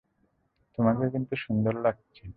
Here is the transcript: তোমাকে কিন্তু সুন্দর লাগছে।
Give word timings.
তোমাকে 0.77 1.05
কিন্তু 1.09 1.33
সুন্দর 1.35 1.73
লাগছে। 1.81 2.23